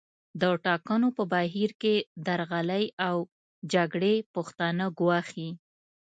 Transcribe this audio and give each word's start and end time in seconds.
د 0.41 0.43
ټاکنو 0.65 1.07
په 1.17 1.23
بهیر 1.33 1.71
کې 1.81 1.95
درغلۍ 2.25 2.85
او 3.07 3.15
جګړې 3.73 4.13
پښتانه 4.33 4.85
ګواښي 4.99 5.49